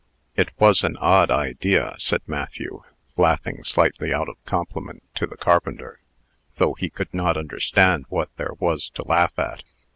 [0.35, 2.81] "It was an odd idea," said Matthew,
[3.17, 5.99] laughing slightly out of compliment to the carpenter,
[6.55, 9.61] though he could not understand what there was to laugh at.